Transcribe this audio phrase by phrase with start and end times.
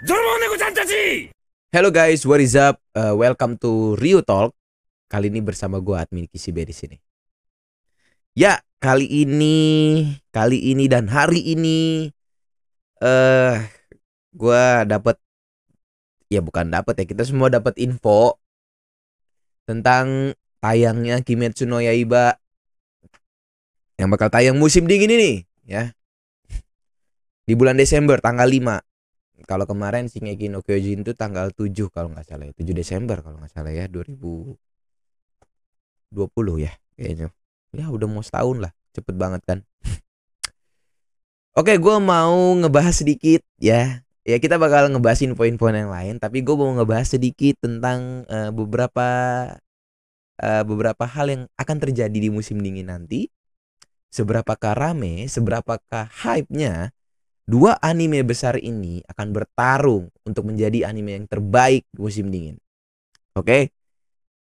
[0.00, 2.80] Hello guys, what is up?
[2.96, 4.56] Uh, welcome to Rio Talk.
[5.12, 6.96] Kali ini bersama gue admin Kisibe di sini.
[8.32, 12.08] Ya, kali ini, kali ini dan hari ini
[13.04, 13.60] eh uh,
[14.32, 15.20] gua dapat
[16.32, 18.40] ya bukan dapat ya, kita semua dapat info
[19.68, 20.32] tentang
[20.64, 22.40] tayangnya Kimetsu no Yaiba
[24.00, 25.92] yang bakal tayang musim dingin ini ya.
[27.44, 28.89] Di bulan Desember tanggal 5.
[29.46, 32.54] Kalau kemarin Shingeki no Kyojin itu tanggal 7 kalau nggak salah ya.
[32.56, 34.56] 7 Desember kalau nggak salah ya 2020
[36.60, 37.28] ya kayaknya.
[37.70, 38.72] Ya udah mau setahun lah.
[38.90, 39.58] Cepet banget kan.
[41.60, 44.02] Oke, gue mau ngebahas sedikit ya.
[44.26, 49.08] Ya kita bakal ngebahas info-info yang lain, tapi gue mau ngebahas sedikit tentang uh, beberapa
[50.40, 53.32] uh, beberapa hal yang akan terjadi di musim dingin nanti.
[54.10, 56.90] Seberapakah rame, seberapakah hype-nya
[57.50, 62.62] dua anime besar ini akan bertarung untuk menjadi anime yang terbaik musim dingin.
[63.34, 63.74] Oke.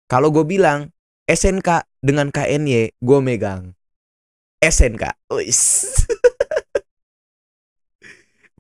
[0.06, 0.94] Kalau gue bilang
[1.26, 3.74] SNK dengan KNY, gue megang
[4.62, 5.34] SNK.
[5.34, 5.82] Uis.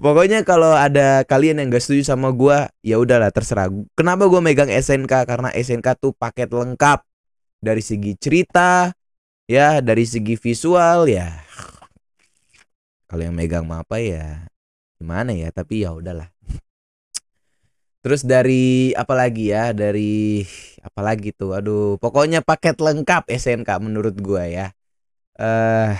[0.01, 3.69] Pokoknya kalau ada kalian yang gak setuju sama gue, ya udahlah terserah.
[3.93, 5.29] Kenapa gue megang SNK?
[5.29, 7.05] Karena SNK tuh paket lengkap
[7.61, 8.89] dari segi cerita,
[9.45, 11.50] ya dari segi visual ya
[13.11, 14.47] kalau yang megang mah apa ya
[14.95, 15.51] gimana ya?
[15.51, 16.31] Tapi ya udahlah.
[17.99, 19.75] Terus dari apa lagi ya?
[19.75, 20.47] Dari
[20.79, 21.59] apa lagi tuh?
[21.59, 24.71] Aduh pokoknya paket lengkap SNK menurut gua ya.
[25.35, 25.91] Eh uh,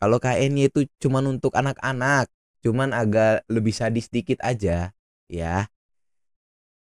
[0.00, 2.32] kalau KN itu cuman untuk anak-anak
[2.64, 4.96] cuman agak lebih sadis dikit aja
[5.28, 5.68] ya.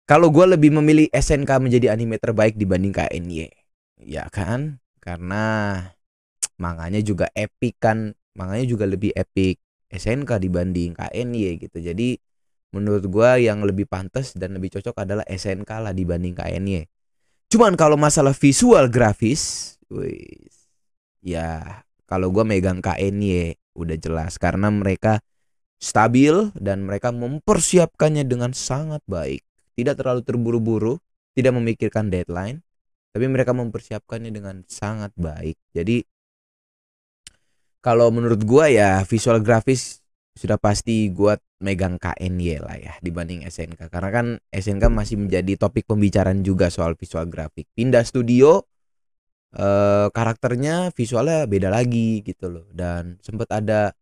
[0.09, 3.53] Kalau gue lebih memilih SNK menjadi anime terbaik dibanding KNY
[4.09, 4.81] ya kan?
[5.05, 5.77] Karena
[6.57, 9.59] manganya juga epic kan manganya juga lebih epic
[9.91, 11.79] SNK dibanding KNY gitu.
[11.79, 12.19] Jadi
[12.75, 16.91] menurut gua yang lebih pantas dan lebih cocok adalah SNK lah dibanding KNY
[17.55, 20.67] cuman kalau masalah visual grafis wis
[21.23, 24.39] ya kalau gua megang KNY udah jelas.
[24.39, 25.21] Karena mereka
[25.83, 29.43] stabil dan mereka mempersiapkannya dengan sangat baik.
[29.75, 30.95] Tidak terlalu terburu-buru
[31.35, 32.63] tidak memikirkan deadline
[33.11, 35.59] tapi mereka mempersiapkannya dengan sangat baik.
[35.75, 36.03] Jadi
[37.85, 40.01] kalau menurut gua ya visual grafis
[40.33, 45.85] sudah pasti gua megang KNY lah ya dibanding SNK karena kan SNK masih menjadi topik
[45.85, 47.69] pembicaraan juga soal visual grafik.
[47.77, 48.65] Pindah studio
[49.53, 53.93] eh, karakternya visualnya beda lagi gitu loh dan sempat ada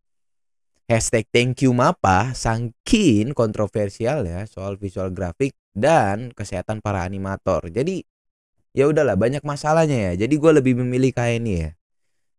[0.87, 7.67] hashtag thank you mapa sangkin kontroversial ya soal visual grafik dan kesehatan para animator.
[7.67, 8.05] Jadi
[8.77, 10.27] ya udahlah banyak masalahnya ya.
[10.27, 11.71] Jadi gue lebih memilih KNY ya.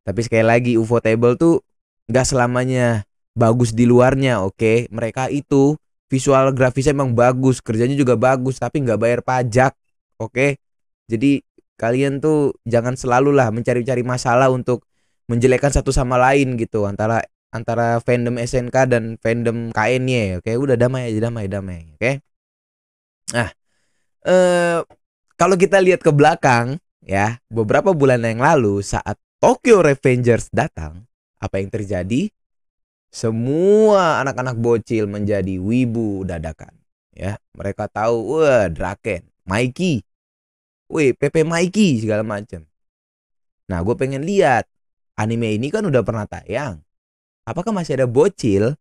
[0.04, 1.64] Tapi sekali lagi UFO Table tuh
[2.12, 4.60] nggak selamanya bagus di luarnya, oke?
[4.60, 4.78] Okay?
[4.92, 5.80] Mereka itu
[6.12, 9.74] visual grafisnya emang bagus, kerjanya juga bagus, tapi nggak bayar pajak,
[10.22, 10.32] oke?
[10.32, 10.50] Okay?
[11.10, 11.42] Jadi
[11.80, 14.86] kalian tuh jangan selalu lah mencari-cari masalah untuk
[15.26, 20.46] menjelekkan satu sama lain gitu antara antara fandom SNK dan fandom KN-nya, oke?
[20.46, 20.56] Okay?
[20.60, 22.00] Udah damai aja, damai, damai, oke?
[22.00, 22.14] Okay?
[23.34, 23.50] Nah,
[24.28, 24.80] eh
[25.40, 31.04] kalau kita lihat ke belakang ya, beberapa bulan yang lalu saat Tokyo Revengers datang,
[31.36, 32.32] apa yang terjadi?
[33.12, 36.72] Semua anak-anak bocil menjadi wibu dadakan.
[37.12, 40.00] Ya, mereka tahu, wah Draken, Mikey,
[40.88, 42.64] wih Pepe Mikey segala macam.
[43.68, 44.64] Nah, gue pengen lihat
[45.20, 46.80] anime ini kan udah pernah tayang.
[47.44, 48.80] Apakah masih ada bocil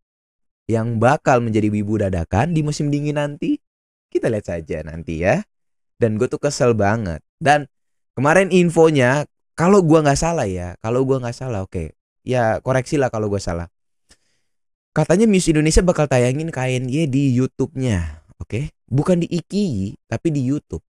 [0.70, 3.58] yang bakal menjadi wibu dadakan di musim dingin nanti?
[4.06, 5.42] Kita lihat saja nanti ya.
[5.98, 7.18] Dan gue tuh kesel banget.
[7.42, 7.66] Dan
[8.14, 11.72] kemarin infonya kalau gua nggak salah ya, kalau gua nggak salah, oke.
[11.72, 11.86] Okay.
[12.22, 13.68] Ya koreksi lah kalau gua salah.
[14.92, 18.48] Katanya Muse Indonesia bakal tayangin KNY di YouTube-nya, oke?
[18.48, 18.64] Okay?
[18.92, 20.84] Bukan di Iki, tapi di YouTube.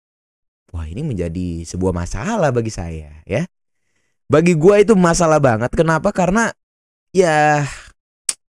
[0.72, 3.44] Wah ini menjadi sebuah masalah bagi saya ya.
[4.30, 5.74] Bagi gua itu masalah banget.
[5.74, 6.14] Kenapa?
[6.14, 6.54] Karena
[7.12, 7.66] ya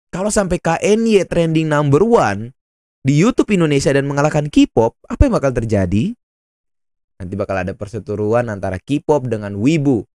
[0.10, 2.58] kalau sampai KNY trending number one
[3.06, 6.19] di YouTube Indonesia dan mengalahkan K-pop, apa yang bakal terjadi?
[7.20, 10.08] Nanti bakal ada perseteruan antara K-pop dengan Wibu.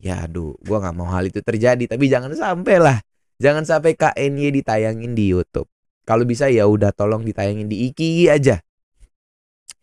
[0.00, 2.98] Ya aduh, gua nggak mau hal itu terjadi, tapi jangan sampai lah.
[3.42, 5.66] Jangan sampai KNY ditayangin di YouTube.
[6.06, 8.62] Kalau bisa ya udah tolong ditayangin di Iki aja.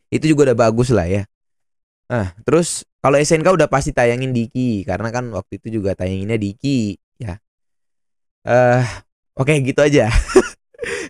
[0.08, 1.28] Itu juga udah bagus lah ya.
[2.08, 6.40] Nah, terus kalau SNK udah pasti tayangin di Iki karena kan waktu itu juga tayanginnya
[6.40, 6.80] di Iki
[7.20, 7.36] ya.
[8.48, 8.84] Eh, uh,
[9.36, 10.08] oke okay, gitu aja.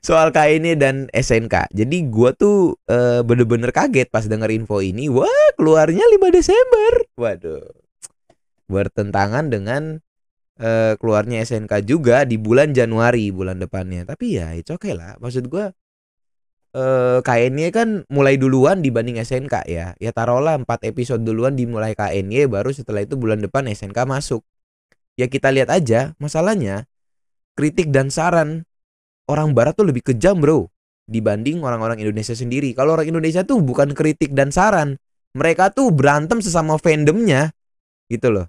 [0.03, 1.71] soal ini dan SNK.
[1.71, 5.07] Jadi gua tuh bener bener-bener kaget pas denger info ini.
[5.07, 6.91] Wah, keluarnya 5 Desember.
[7.15, 7.63] Waduh.
[8.67, 10.03] Bertentangan dengan
[10.59, 14.03] uh, keluarnya SNK juga di bulan Januari bulan depannya.
[14.03, 15.15] Tapi ya itu oke okay lah.
[15.23, 15.71] Maksud gua
[16.75, 19.95] eh KNY kan mulai duluan dibanding SNK ya.
[19.97, 24.43] Ya taruhlah 4 episode duluan dimulai KNY baru setelah itu bulan depan SNK masuk.
[25.15, 26.85] Ya kita lihat aja masalahnya
[27.57, 28.66] kritik dan saran
[29.27, 30.71] orang barat tuh lebih kejam, Bro,
[31.07, 32.75] dibanding orang-orang Indonesia sendiri.
[32.75, 34.99] Kalau orang Indonesia tuh bukan kritik dan saran,
[35.35, 37.51] mereka tuh berantem sesama fandomnya
[38.11, 38.47] gitu loh.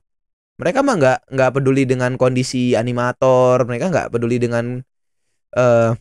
[0.58, 4.82] Mereka mah nggak nggak peduli dengan kondisi animator, mereka nggak peduli dengan
[5.54, 5.94] uh,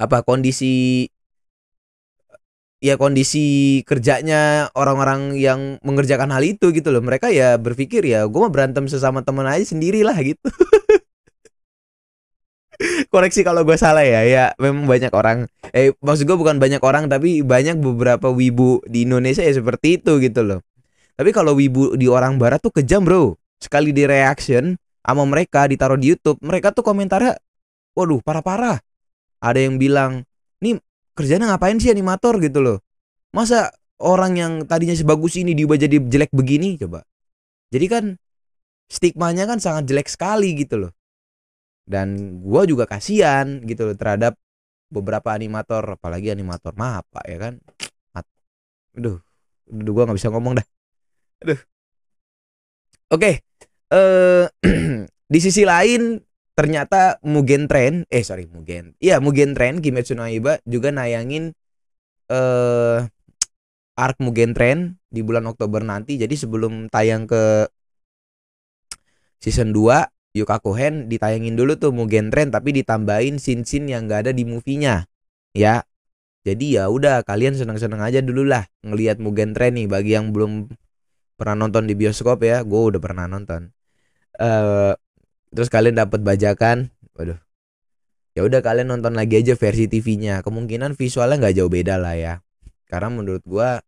[0.00, 1.04] apa kondisi
[2.80, 8.40] ya kondisi kerjanya orang-orang yang mengerjakan hal itu gitu loh mereka ya berpikir ya gue
[8.40, 10.48] mah berantem sesama temen aja sendirilah gitu
[13.12, 14.24] koreksi kalau gue salah ya.
[14.24, 19.04] Ya memang banyak orang eh maksud gue bukan banyak orang tapi banyak beberapa wibu di
[19.04, 20.60] Indonesia ya seperti itu gitu loh.
[21.16, 23.36] Tapi kalau wibu di orang barat tuh kejam bro.
[23.60, 27.36] Sekali di reaction sama mereka ditaruh di YouTube mereka tuh komentarnya
[27.92, 28.80] waduh parah-parah.
[29.40, 30.24] Ada yang bilang
[30.64, 30.80] nih
[31.12, 32.40] kerjanya ngapain sih animator?
[32.40, 32.78] gitu loh.
[33.36, 33.68] Masa
[34.00, 36.80] orang yang tadinya sebagus ini diubah jadi jelek begini?
[36.80, 37.04] Coba.
[37.68, 38.04] Jadi kan
[38.90, 40.92] stigmanya kan sangat jelek sekali gitu loh
[41.90, 44.38] dan gue juga kasihan gitu loh terhadap
[44.86, 47.54] beberapa animator apalagi animator mah apa ya kan?
[48.94, 49.18] Aduh
[49.70, 50.66] aduh gue nggak bisa ngomong dah.
[51.42, 51.60] Aduh.
[53.10, 53.34] Oke okay.
[53.90, 54.46] eh
[55.32, 56.22] di sisi lain
[56.54, 61.50] ternyata Mugen Train eh sorry Mugen iya Mugen Train Kimetsu no Yaiba juga nayangin
[62.30, 62.98] eh
[64.00, 66.16] arc Mugen Train di bulan Oktober nanti.
[66.16, 67.68] Jadi sebelum tayang ke
[69.42, 74.32] season 2 Yukaku Hen ditayangin dulu tuh Mugen Train tapi ditambahin scene-scene yang gak ada
[74.32, 75.10] di movie-nya.
[75.54, 75.82] Ya.
[76.40, 79.90] Jadi ya udah kalian seneng-seneng aja dulu lah ngelihat Mugen Train nih.
[79.90, 80.70] Bagi yang belum
[81.34, 83.74] pernah nonton di bioskop ya gue udah pernah nonton.
[84.38, 84.94] Uh,
[85.50, 86.94] terus kalian dapat bajakan.
[87.18, 87.36] Waduh.
[88.38, 92.34] Ya udah kalian nonton lagi aja versi TV-nya kemungkinan visualnya nggak jauh beda lah ya.
[92.86, 93.82] Karena menurut gua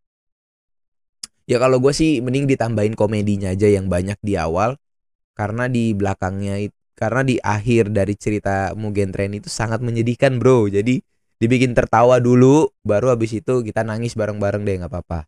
[1.47, 4.79] ya kalau gue sih mending ditambahin komedinya aja yang banyak di awal
[5.33, 11.01] karena di belakangnya karena di akhir dari cerita Mugen Train itu sangat menyedihkan bro jadi
[11.41, 15.25] dibikin tertawa dulu baru habis itu kita nangis bareng-bareng deh nggak apa-apa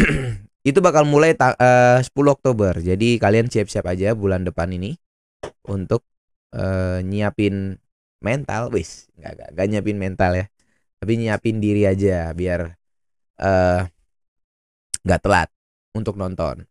[0.68, 2.76] itu bakal mulai uh, 10 Oktober.
[2.80, 4.96] Jadi kalian siap-siap aja bulan depan ini
[5.68, 6.04] untuk
[6.56, 7.76] uh, nyiapin
[8.20, 10.46] mental, wis, nggak, nggak, nggak nyiapin mental ya,
[11.00, 12.76] tapi nyiapin diri aja biar
[13.40, 13.80] uh,
[15.04, 15.48] nggak telat
[15.96, 16.69] untuk nonton.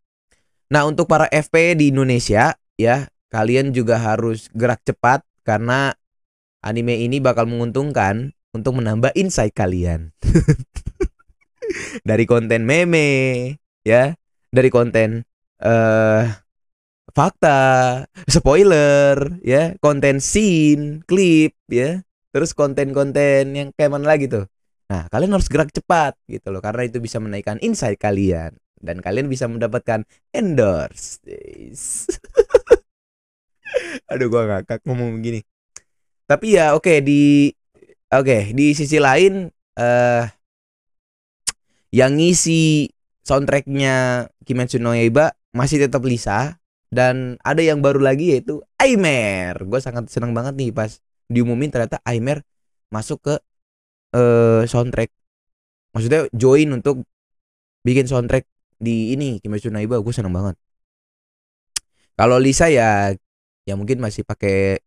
[0.70, 5.98] Nah untuk para FP di Indonesia ya kalian juga harus gerak cepat karena
[6.62, 10.14] anime ini bakal menguntungkan untuk menambah insight kalian.
[12.10, 14.18] Dari konten meme, ya
[14.50, 15.22] dari konten
[15.62, 16.26] uh,
[17.14, 22.02] fakta, spoiler, ya, konten scene, klip, ya,
[22.34, 24.50] terus konten-konten yang kayak mana lagi tuh.
[24.90, 29.28] Nah, kalian harus gerak cepat gitu loh, karena itu bisa menaikkan insight kalian dan kalian
[29.28, 31.20] bisa mendapatkan endorse.
[34.12, 35.46] Aduh, gua ngakak ngomong begini.
[36.26, 37.50] Tapi ya oke okay, di
[38.10, 40.26] oke okay, di sisi lain eh uh,
[41.90, 42.90] yang ngisi
[43.26, 46.58] soundtracknya Kimetsu no Yaiba masih tetap Lisa
[46.90, 49.58] dan ada yang baru lagi yaitu Aimer.
[49.66, 50.98] Gue sangat senang banget nih pas
[51.30, 52.42] diumumin ternyata Aimer
[52.94, 53.36] masuk ke
[54.18, 55.14] uh, soundtrack.
[55.94, 57.06] Maksudnya join untuk
[57.86, 58.46] bikin soundtrack
[58.80, 60.00] di ini Kimetsu no Yaiba.
[60.00, 60.56] Gue senang banget.
[62.20, 63.16] Kalau Lisa ya
[63.64, 64.82] ya mungkin masih pakai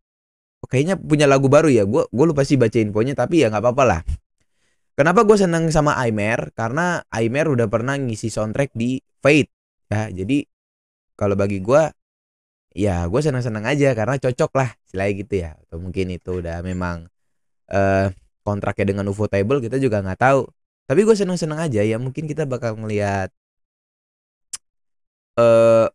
[0.60, 1.84] oh, kayaknya punya lagu baru ya.
[1.88, 4.00] Gue gue lupa sih baca infonya tapi ya nggak apa-apa lah.
[4.92, 6.52] Kenapa gue seneng sama Aimer?
[6.52, 9.48] Karena Aimer udah pernah ngisi soundtrack di Fate
[9.88, 10.12] ya.
[10.12, 10.44] Jadi
[11.16, 11.82] kalau bagi gue
[12.76, 15.56] ya gue seneng-seneng aja karena cocok lah selain gitu ya.
[15.64, 17.08] Atau mungkin itu udah memang
[17.72, 18.12] uh,
[18.44, 20.44] kontraknya dengan UFO Table kita juga nggak tahu.
[20.84, 23.32] Tapi gue seneng-seneng aja ya mungkin kita bakal melihat
[25.38, 25.86] uh,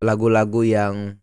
[0.00, 1.20] lagu-lagu yang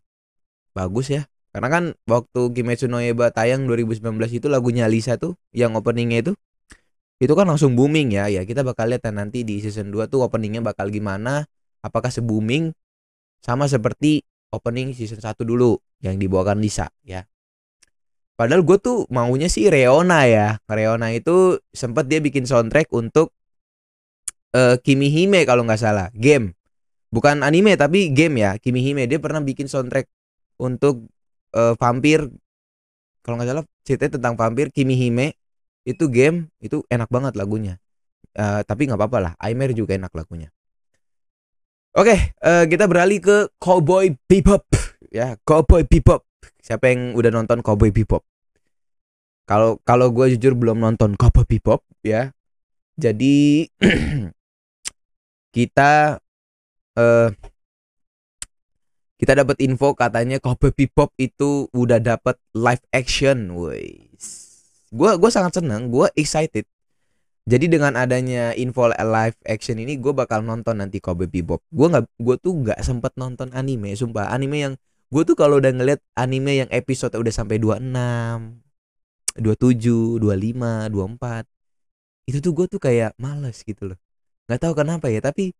[0.73, 1.29] bagus ya.
[1.53, 4.01] Karena kan waktu Kimetsu no Yaiba tayang 2019
[4.33, 6.33] itu lagunya Lisa tuh yang openingnya itu
[7.21, 8.25] itu kan langsung booming ya.
[8.25, 11.45] Ya kita bakal lihat nanti di season 2 tuh openingnya bakal gimana
[11.85, 12.73] apakah se booming
[13.45, 17.29] sama seperti opening season 1 dulu yang dibawakan Lisa ya.
[18.33, 20.57] Padahal gue tuh maunya sih Reona ya.
[20.65, 23.29] Reona itu sempat dia bikin soundtrack untuk
[24.57, 26.57] uh, Kimi Hime kalau nggak salah game
[27.13, 29.05] bukan anime tapi game ya Kimi Hime.
[29.05, 30.09] Dia pernah bikin soundtrack
[30.57, 31.05] untuk
[31.53, 32.25] uh, vampir.
[33.21, 35.37] Kalau nggak salah cerita tentang vampir Kimi Hime.
[35.85, 37.77] Itu game itu enak banget lagunya.
[38.33, 40.49] Uh, tapi nggak apa-apa lah Aimer juga enak lagunya.
[41.93, 44.65] Oke okay, uh, eh, kita beralih ke Cowboy Bebop.
[45.13, 46.25] Ya Cowboy Bebop.
[46.57, 48.25] Siapa yang udah nonton Cowboy Bebop?
[49.45, 52.33] Kalau kalau gue jujur belum nonton Cowboy Bebop ya.
[52.97, 53.69] Jadi
[55.55, 56.22] kita
[56.99, 57.29] eh
[59.17, 64.11] kita dapat info katanya Cowboy Bebop itu udah dapat live action, woi.
[64.91, 66.67] Gua gua sangat senang, gua excited.
[67.43, 71.59] Jadi dengan adanya info live action ini gue bakal nonton nanti Cowboy Bebop.
[71.75, 74.31] Gue nggak gue tuh nggak sempet nonton anime, sumpah.
[74.31, 74.73] Anime yang
[75.11, 78.63] gue tuh kalau udah ngeliat anime yang episode udah sampai 26,
[79.35, 81.43] 27, 25, 24
[82.29, 83.99] itu tuh gue tuh kayak males gitu loh
[84.47, 85.51] nggak tahu kenapa ya tapi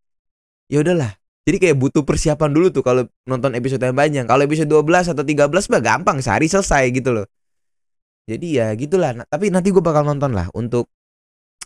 [0.72, 4.24] ya udahlah jadi kayak butuh persiapan dulu tuh kalau nonton episode yang banyak.
[4.24, 7.28] Kalau episode 12 atau 13 mah gampang sehari selesai gitu loh.
[8.24, 9.12] Jadi ya gitulah.
[9.12, 10.88] Nah, tapi nanti gue bakal nonton lah untuk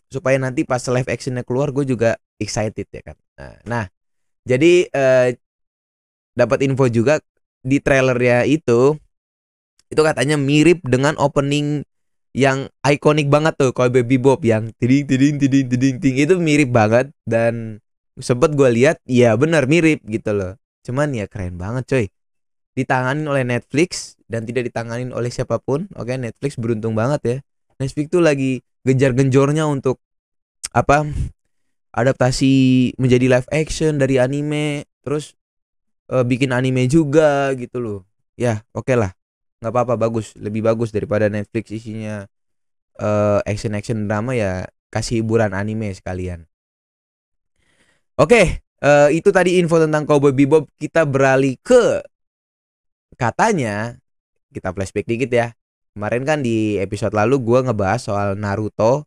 [0.10, 3.18] supaya nanti pas live actionnya keluar gue juga excited ya kan.
[3.38, 3.86] Nah, nah
[4.50, 5.38] jadi eh,
[6.34, 7.22] dapat info juga
[7.62, 8.98] di trailernya itu
[9.94, 11.86] itu katanya mirip dengan opening
[12.34, 17.10] yang ikonik banget tuh Baby Bob yang tiding tiding tiding tiding tiding itu mirip banget
[17.30, 17.78] dan
[18.20, 20.54] sempet gue lihat ya benar mirip gitu loh.
[20.86, 22.06] Cuman ya keren banget coy.
[22.78, 27.38] Ditangani oleh Netflix dan tidak ditangani oleh siapa pun oke Netflix beruntung banget ya.
[27.78, 30.02] Netflix tuh lagi genjar-genjornya untuk
[30.74, 31.06] apa
[31.94, 35.34] adaptasi menjadi live action dari anime terus
[36.14, 38.00] uh, bikin anime juga gitu loh.
[38.38, 39.14] Ya oke okay lah.
[39.62, 40.38] Nggak apa-apa bagus.
[40.38, 42.30] Lebih bagus daripada Netflix isinya
[43.02, 46.46] uh, eh, action action drama ya kasih hiburan anime sekalian
[48.18, 50.66] Oke, uh, itu tadi info tentang Cowboy Bebop.
[50.82, 52.02] Kita beralih ke
[53.14, 54.02] katanya
[54.50, 55.54] kita flashback dikit ya.
[55.94, 59.06] Kemarin kan di episode lalu gue ngebahas soal Naruto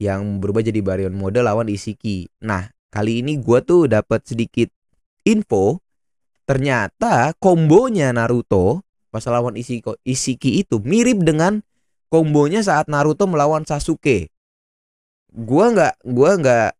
[0.00, 2.32] yang berubah jadi Baryon Mode lawan Isiki.
[2.40, 4.72] Nah, kali ini gue tuh dapat sedikit
[5.28, 5.84] info.
[6.48, 8.80] Ternyata kombonya Naruto
[9.12, 11.60] pas lawan Isiki, Isiki itu mirip dengan
[12.08, 14.32] kombonya saat Naruto melawan Sasuke.
[15.30, 16.79] Gua nggak, gua nggak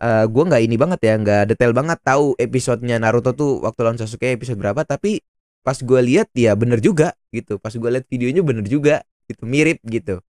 [0.00, 3.80] uh, eh, gue nggak ini banget ya nggak detail banget tahu episodenya Naruto tuh waktu
[3.84, 5.20] lawan Sasuke episode berapa tapi
[5.60, 7.60] pas gue lihat ya bener juga gitu.
[7.60, 10.24] Pas gue lihat videonya bener juga itu mirip gitu.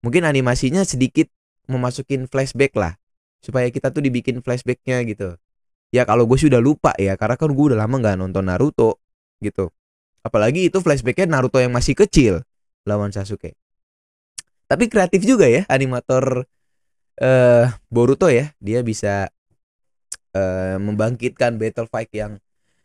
[0.00, 1.28] Mungkin animasinya sedikit
[1.68, 2.96] memasukin flashback lah
[3.40, 5.36] supaya kita tuh dibikin flashbacknya gitu.
[5.92, 9.00] Ya kalau gue sudah lupa ya karena kan gue udah lama nggak nonton Naruto
[9.44, 9.70] gitu.
[10.24, 12.40] Apalagi itu flashbacknya Naruto yang masih kecil
[12.88, 13.56] lawan Sasuke.
[14.64, 16.48] Tapi kreatif juga ya animator
[17.20, 19.28] uh, Boruto ya dia bisa
[20.34, 22.38] uh, membangkitkan battle fight yang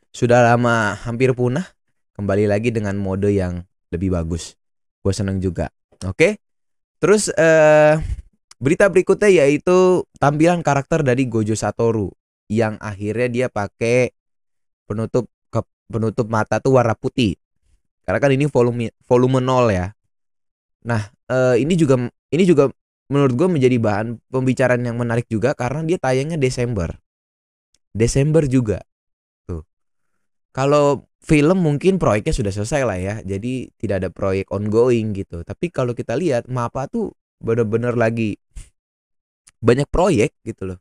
[0.09, 1.65] sudah lama hampir punah
[2.17, 4.57] kembali lagi dengan mode yang lebih bagus.
[4.99, 5.71] Gue seneng juga.
[6.03, 6.13] Oke?
[6.13, 6.33] Okay?
[6.99, 7.95] terus uh,
[8.59, 12.11] berita berikutnya yaitu tampilan karakter dari Gojo Satoru
[12.51, 14.11] yang akhirnya dia pakai
[14.83, 17.39] penutup ke penutup mata tuh warna putih.
[18.03, 19.95] Karena kan ini volume volume nol ya.
[20.83, 22.67] Nah uh, ini juga ini juga
[23.09, 26.93] menurut gue menjadi bahan pembicaraan yang menarik juga karena dia tayangnya Desember.
[27.89, 28.85] Desember juga.
[29.49, 29.65] Tuh.
[30.53, 33.15] Kalau film mungkin proyeknya sudah selesai lah ya.
[33.25, 35.41] Jadi tidak ada proyek ongoing gitu.
[35.41, 38.37] Tapi kalau kita lihat Mapa tuh bener-bener lagi
[39.59, 40.79] banyak proyek gitu loh.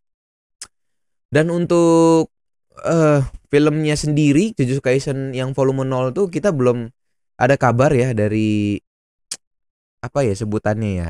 [1.32, 2.32] Dan untuk
[2.84, 6.88] uh, filmnya sendiri Jujutsu Kaisen yang volume 0 tuh kita belum
[7.38, 8.80] ada kabar ya dari
[9.98, 11.08] apa ya sebutannya ya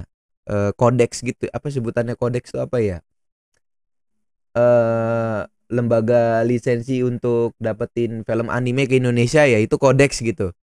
[0.49, 2.99] uh, kodeks gitu apa sebutannya kodeks itu apa ya?
[4.57, 10.57] Uh, lembaga lisensi untuk dapetin film anime ke Indonesia ya itu kodeks gitu.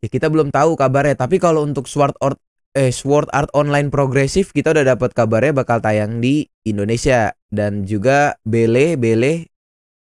[0.00, 2.40] Ya kita belum tahu kabarnya tapi kalau untuk Sword Art
[2.72, 7.34] eh Sword Art Online progresif kita udah dapat kabarnya bakal tayang di Indonesia.
[7.50, 9.50] Dan juga Bele Bele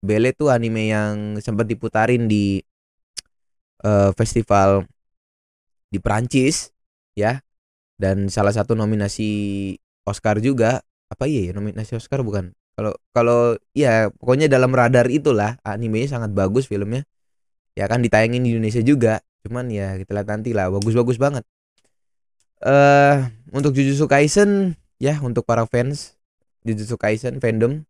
[0.06, 2.62] Bele tuh anime yang sempat diputarin di
[3.82, 4.86] uh, festival
[5.90, 6.70] di Prancis
[7.18, 7.42] ya
[7.98, 9.30] dan salah satu nominasi
[10.04, 12.52] Oscar juga apa iya ya nominasi Oscar bukan?
[12.74, 13.40] Kalau kalau
[13.78, 17.06] ya pokoknya dalam radar itulah animenya sangat bagus filmnya.
[17.78, 21.46] Ya kan ditayangin di Indonesia juga cuman ya kita lihat nanti lah bagus-bagus banget.
[22.64, 23.18] Eh uh,
[23.54, 26.18] untuk Jujutsu Kaisen ya untuk para fans
[26.66, 27.86] Jujutsu Kaisen fandom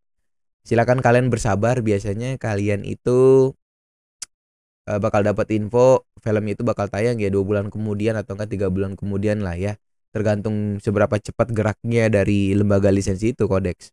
[0.67, 3.51] silakan kalian bersabar biasanya kalian itu
[4.87, 8.67] uh, bakal dapat info film itu bakal tayang ya dua bulan kemudian atau enggak tiga
[8.71, 9.75] bulan kemudian lah ya
[10.13, 13.89] tergantung seberapa cepat geraknya dari lembaga lisensi itu kodeks.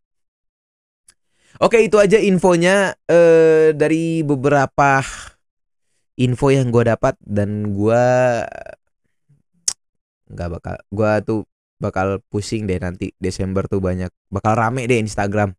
[1.59, 5.03] Oke itu aja infonya eh, dari beberapa
[6.21, 8.05] info yang gue dapat dan gue
[10.31, 11.41] nggak bakal gue tuh
[11.81, 15.51] bakal pusing deh nanti Desember tuh banyak bakal rame deh Instagram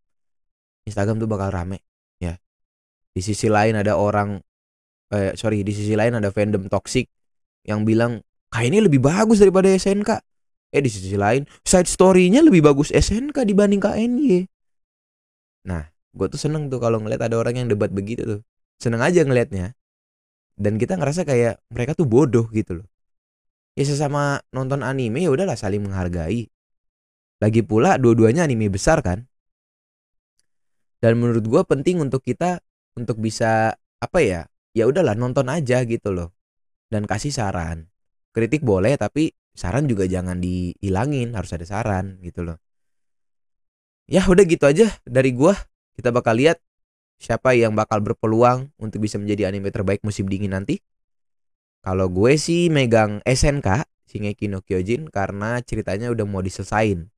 [0.88, 1.82] Instagram tuh bakal rame
[2.22, 2.38] ya
[3.12, 4.40] di sisi lain ada orang
[5.12, 7.10] eh, sorry di sisi lain ada fandom toxic
[7.68, 10.31] yang bilang kayaknya lebih bagus daripada SNK.
[10.72, 14.48] Eh di sisi lain, side story-nya lebih bagus SNK dibanding KNY.
[15.68, 15.84] Nah,
[16.16, 18.40] gue tuh seneng tuh kalau ngeliat ada orang yang debat begitu tuh.
[18.80, 19.76] Seneng aja ngelihatnya.
[20.56, 22.86] Dan kita ngerasa kayak mereka tuh bodoh gitu loh.
[23.76, 26.48] Ya sesama nonton anime ya udahlah saling menghargai.
[27.40, 29.28] Lagi pula dua-duanya anime besar kan.
[31.04, 32.64] Dan menurut gue penting untuk kita
[32.96, 34.48] untuk bisa apa ya?
[34.72, 36.32] Ya udahlah nonton aja gitu loh.
[36.88, 37.92] Dan kasih saran.
[38.32, 42.58] Kritik boleh tapi saran juga jangan dihilangin harus ada saran gitu loh.
[44.10, 45.56] Ya udah gitu aja dari gua.
[45.92, 46.58] Kita bakal lihat
[47.20, 50.82] siapa yang bakal berpeluang untuk bisa menjadi anime terbaik musim dingin nanti.
[51.82, 57.08] Kalau gue sih megang SNK Shingeki no Kyojin karena ceritanya udah mau diselesain.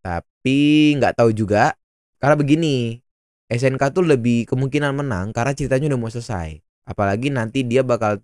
[0.00, 1.74] Tapi nggak tahu juga
[2.22, 3.02] karena begini
[3.50, 6.60] SNK tuh lebih kemungkinan menang karena ceritanya udah mau selesai.
[6.88, 8.22] Apalagi nanti dia bakal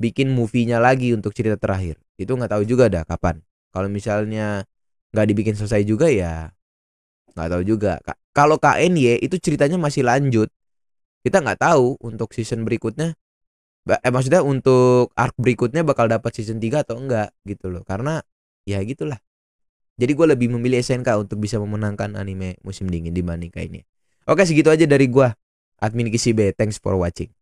[0.00, 2.00] bikin movie-nya lagi untuk cerita terakhir.
[2.16, 3.44] Itu nggak tahu juga dah kapan.
[3.70, 4.64] Kalau misalnya
[5.12, 6.50] nggak dibikin selesai juga ya
[7.34, 7.92] nggak tahu juga.
[8.34, 10.48] Kalau KNY itu ceritanya masih lanjut.
[11.20, 13.14] Kita nggak tahu untuk season berikutnya.
[13.88, 17.82] Eh maksudnya untuk arc berikutnya bakal dapat season 3 atau enggak gitu loh.
[17.84, 18.22] Karena
[18.68, 19.18] ya gitulah.
[20.00, 23.84] Jadi gue lebih memilih SNK untuk bisa memenangkan anime musim dingin dibanding KNY.
[24.28, 25.28] Oke segitu aja dari gue.
[25.80, 27.39] Admin Kisi B, thanks for watching.